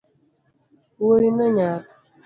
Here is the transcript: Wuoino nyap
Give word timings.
Wuoino 1.01 1.45
nyap 1.55 1.83